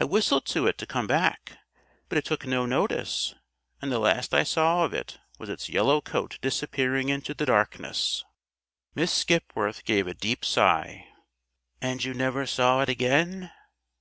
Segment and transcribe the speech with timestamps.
[0.00, 1.58] I whistled to it to come back,
[2.08, 3.34] but it took no notice;
[3.82, 8.24] and the last I saw of it was its yellow coat disappearing into the darkness."
[8.94, 11.08] Miss Skipworth gave a deep sigh.
[11.80, 13.50] "And you never saw it again?"